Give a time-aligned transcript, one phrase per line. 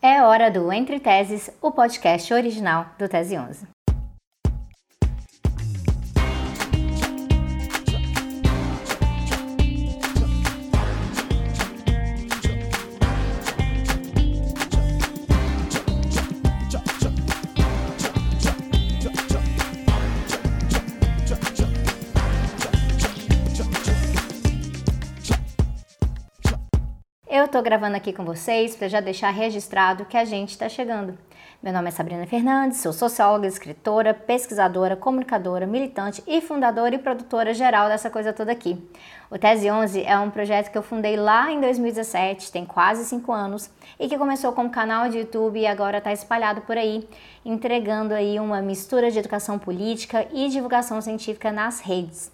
[0.00, 3.66] É hora do Entre Teses, o podcast original do Tese 11.
[27.48, 31.16] Tô gravando aqui com vocês para já deixar registrado que a gente está chegando.
[31.62, 37.54] Meu nome é Sabrina Fernandes, sou socióloga, escritora, pesquisadora, comunicadora, militante e fundadora e produtora
[37.54, 38.78] geral dessa coisa toda aqui.
[39.30, 43.32] O Tese 11 é um projeto que eu fundei lá em 2017, tem quase 5
[43.32, 47.08] anos, e que começou como canal de YouTube e agora está espalhado por aí,
[47.44, 52.30] entregando aí uma mistura de educação política e divulgação científica nas redes.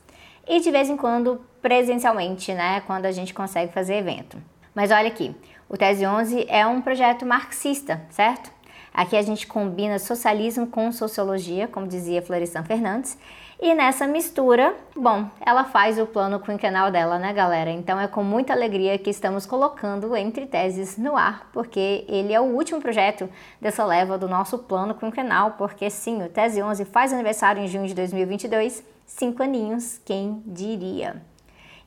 [0.46, 4.36] E de vez em quando presencialmente, né, quando a gente consegue fazer evento.
[4.74, 5.34] Mas olha aqui,
[5.68, 8.50] o Tese 11 é um projeto marxista, certo?
[8.92, 13.16] Aqui a gente combina socialismo com sociologia, como dizia Florestan Fernandes,
[13.60, 17.70] e nessa mistura, bom, ela faz o plano quinquenal dela, né, galera?
[17.70, 22.40] Então é com muita alegria que estamos colocando Entre Teses no ar, porque ele é
[22.40, 23.28] o último projeto
[23.60, 27.86] dessa leva do nosso plano quinquenal, porque sim, o Tese 11 faz aniversário em junho
[27.86, 31.22] de 2022, cinco aninhos, quem diria?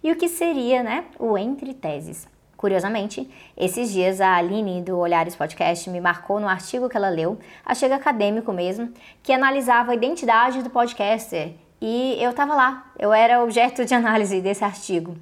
[0.02, 2.37] E o que seria, né, o Entre Teses?
[2.58, 7.38] Curiosamente, esses dias a Aline do Olhares Podcast me marcou no artigo que ela leu,
[7.64, 8.92] artigo acadêmico mesmo,
[9.22, 11.54] que analisava a identidade do podcaster.
[11.80, 15.16] E eu estava lá, eu era objeto de análise desse artigo.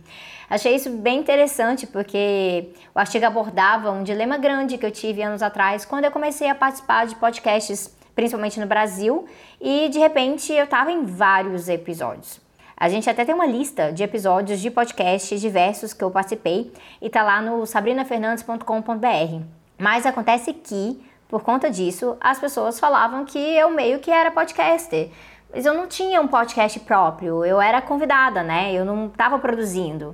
[0.50, 5.41] Achei isso bem interessante porque o artigo abordava um dilema grande que eu tive anos
[5.41, 9.28] atrás quando eu comecei a participar de podcasts, principalmente no Brasil,
[9.59, 12.44] e de repente eu estava em vários episódios.
[12.77, 17.09] A gente até tem uma lista de episódios de podcasts diversos que eu participei e
[17.09, 19.41] tá lá no sabrinafernandes.com.br.
[19.77, 25.09] Mas acontece que, por conta disso, as pessoas falavam que eu meio que era podcaster.
[25.53, 28.73] Mas eu não tinha um podcast próprio, eu era convidada, né?
[28.73, 30.13] Eu não estava produzindo.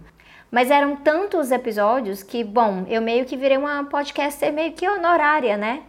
[0.51, 5.57] Mas eram tantos episódios que, bom, eu meio que virei uma podcaster meio que honorária,
[5.57, 5.81] né?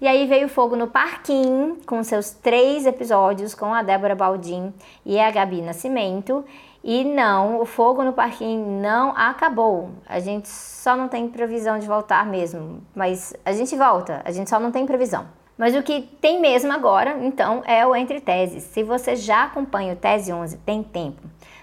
[0.00, 4.72] E aí veio Fogo no Parquinho, com seus três episódios com a Débora Baldin
[5.04, 6.42] e a Gabi Nascimento.
[6.82, 9.90] E não, o Fogo no Parquinho não acabou.
[10.08, 12.80] A gente só não tem previsão de voltar mesmo.
[12.94, 15.26] Mas a gente volta, a gente só não tem previsão.
[15.58, 18.62] Mas o que tem mesmo agora, então, é o Entre Teses.
[18.62, 21.20] Se você já acompanha o Tese 11 tem tempo,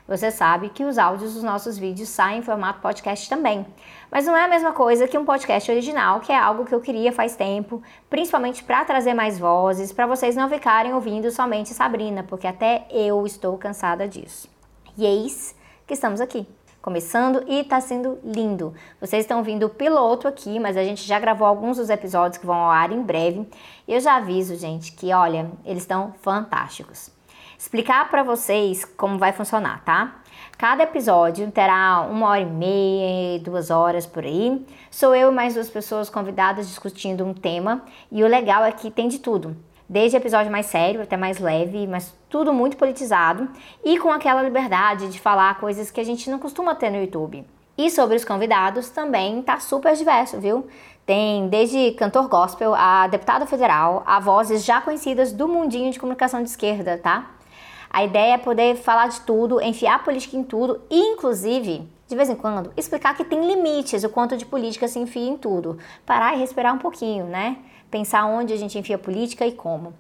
[0.08, 3.66] você sabe que os áudios dos nossos vídeos saem em formato podcast também.
[4.10, 6.80] Mas não é a mesma coisa que um podcast original, que é algo que eu
[6.80, 12.24] queria faz tempo, principalmente para trazer mais vozes, para vocês não ficarem ouvindo somente Sabrina,
[12.24, 14.50] porque até eu estou cansada disso.
[14.98, 15.54] E eis
[15.86, 16.48] que estamos aqui
[16.82, 18.74] começando e tá sendo lindo.
[19.02, 22.46] Vocês estão vendo o piloto aqui, mas a gente já gravou alguns dos episódios que
[22.46, 23.46] vão ao ar em breve.
[23.86, 27.17] E eu já aviso, gente, que olha, eles estão fantásticos
[27.58, 30.22] explicar para vocês como vai funcionar, tá?
[30.58, 34.66] Cada episódio terá uma hora e meia, duas horas por aí.
[34.90, 38.90] Sou eu e mais duas pessoas convidadas discutindo um tema e o legal é que
[38.90, 39.56] tem de tudo.
[39.90, 43.48] Desde episódio mais sério até mais leve, mas tudo muito politizado
[43.86, 47.46] e com aquela liberdade de falar coisas que a gente não costuma ter no YouTube.
[47.78, 50.68] E sobre os convidados também tá super diverso, viu?
[51.06, 56.42] Tem desde cantor gospel a deputado federal, a vozes já conhecidas do mundinho de comunicação
[56.44, 57.37] de esquerda, tá?
[57.90, 62.30] A ideia é poder falar de tudo, enfiar política em tudo e, inclusive, de vez
[62.30, 65.78] em quando, explicar que tem limites o quanto de política se enfia em tudo.
[66.06, 67.58] Parar e respirar um pouquinho, né?
[67.92, 69.94] Pensar onde a gente enfia política e como.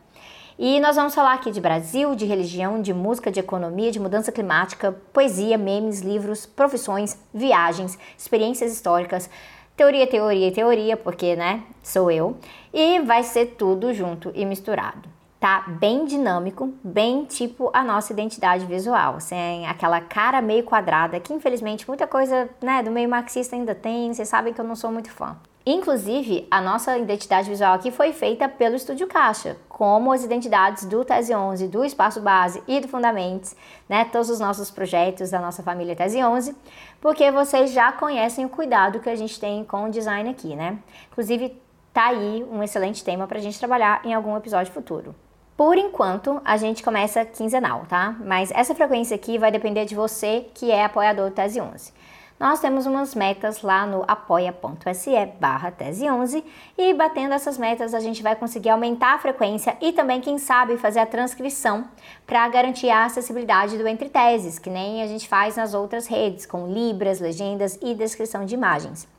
[0.57, 4.31] E nós vamos falar aqui de Brasil, de religião, de música, de economia, de mudança
[4.31, 9.29] climática, poesia, memes, livros, profissões, viagens, experiências históricas,
[9.75, 12.37] teoria, teoria e teoria, porque, né, sou eu.
[12.73, 18.65] E vai ser tudo junto e misturado tá bem dinâmico, bem tipo a nossa identidade
[18.65, 23.75] visual, sem aquela cara meio quadrada, que infelizmente muita coisa né, do meio marxista ainda
[23.75, 25.37] tem, vocês sabem que eu não sou muito fã.
[25.69, 31.03] Inclusive, a nossa identidade visual aqui foi feita pelo Estúdio Caixa, como as identidades do
[31.03, 33.53] Tese 11, do Espaço Base e do Fundamentos,
[33.87, 36.55] né, todos os nossos projetos da nossa família Tese 11,
[37.01, 40.79] porque vocês já conhecem o cuidado que a gente tem com o design aqui, né?
[41.11, 41.61] Inclusive,
[41.93, 45.13] tá aí um excelente tema para a gente trabalhar em algum episódio futuro.
[45.57, 48.15] Por enquanto, a gente começa quinzenal, tá?
[48.23, 51.91] Mas essa frequência aqui vai depender de você que é apoiador do Tese 11.
[52.39, 56.45] Nós temos umas metas lá no apoia.se barra tese 11
[56.77, 60.77] e batendo essas metas a gente vai conseguir aumentar a frequência e também, quem sabe,
[60.77, 61.85] fazer a transcrição
[62.27, 66.45] para garantir a acessibilidade do Entre Teses, que nem a gente faz nas outras redes,
[66.45, 69.16] com libras, legendas e descrição de imagens.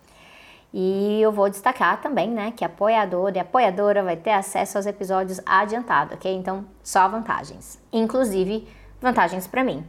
[0.72, 5.40] E eu vou destacar também, né, que apoiador e apoiadora vai ter acesso aos episódios
[5.46, 6.32] adiantado, ok?
[6.34, 7.80] Então, só vantagens.
[7.92, 8.68] Inclusive,
[9.00, 9.84] vantagens para mim.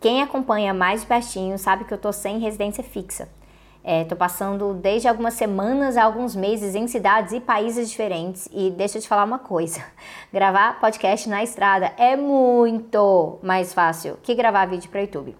[0.00, 3.28] Quem acompanha mais de pertinho sabe que eu tô sem residência fixa.
[3.82, 8.46] É, passando desde algumas semanas a alguns meses em cidades e países diferentes.
[8.52, 9.82] E deixa eu te falar uma coisa:
[10.30, 15.34] gravar podcast na estrada é muito mais fácil que gravar vídeo para YouTube.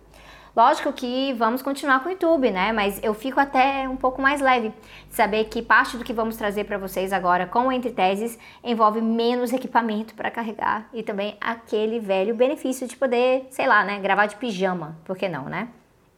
[0.56, 2.73] Lógico que vamos continuar com o YouTube, né?
[2.73, 4.70] Mas eu fico até um pouco mais leve
[5.08, 8.38] de saber que parte do que vamos trazer para vocês agora com o Entre Teses
[8.62, 14.00] envolve menos equipamento para carregar e também aquele velho benefício de poder, sei lá, né,
[14.00, 15.69] gravar de pijama, por que não, né?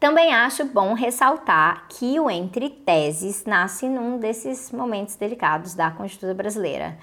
[0.01, 6.35] Também acho bom ressaltar que o Entre Teses nasce num desses momentos delicados da Constituição
[6.37, 6.99] brasileira.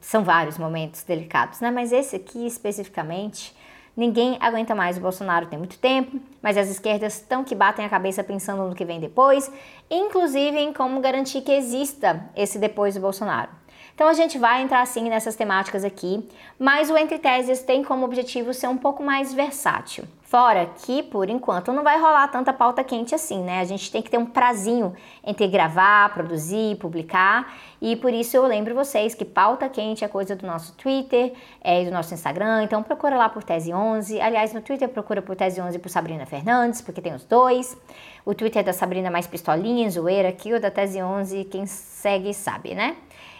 [0.00, 1.70] São vários momentos delicados, né?
[1.70, 3.56] Mas esse aqui especificamente,
[3.96, 7.88] ninguém aguenta mais o Bolsonaro tem muito tempo, mas as esquerdas estão que batem a
[7.88, 9.50] cabeça pensando no que vem depois,
[9.90, 13.50] inclusive em como garantir que exista esse depois do Bolsonaro.
[13.94, 18.04] Então a gente vai entrar assim nessas temáticas aqui, mas o Entre Teses tem como
[18.04, 20.04] objetivo ser um pouco mais versátil.
[20.24, 23.60] Fora que, por enquanto, não vai rolar tanta pauta quente assim, né?
[23.60, 24.92] A gente tem que ter um prazinho
[25.22, 27.54] entre gravar, produzir, publicar.
[27.80, 31.84] E por isso eu lembro vocês que pauta quente é coisa do nosso Twitter, é
[31.84, 32.64] do nosso Instagram.
[32.64, 34.20] Então procura lá por Tese 11.
[34.20, 37.76] Aliás, no Twitter procura por Tese 11 e por Sabrina Fernandes, porque tem os dois.
[38.24, 42.34] O Twitter é da Sabrina mais pistolinha, zoeira aqui, o da Tese 11, quem segue
[42.34, 42.96] sabe, né?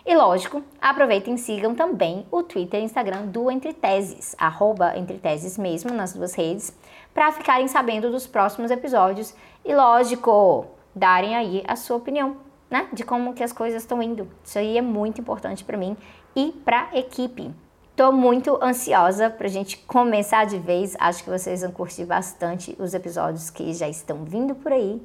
[0.06, 5.16] E lógico, aproveitem e sigam também o Twitter e Instagram do Entre Teses, arroba Entre
[5.16, 6.76] Teses mesmo, nas duas redes,
[7.14, 9.34] para ficarem sabendo dos próximos episódios
[9.64, 12.36] e, lógico, darem aí a sua opinião,
[12.70, 14.28] né, de como que as coisas estão indo.
[14.44, 15.96] Isso aí é muito importante para mim
[16.36, 17.50] e para a equipe.
[17.96, 20.96] Tô muito ansiosa pra gente começar de vez.
[20.98, 25.00] Acho que vocês vão curtir bastante os episódios que já estão vindo por aí.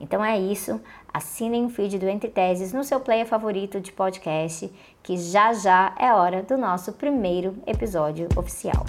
[0.00, 0.80] Então é isso.
[1.12, 4.70] Assinem o feed do Entre Teses no seu player favorito de podcast,
[5.02, 8.84] que já já é hora do nosso primeiro episódio oficial.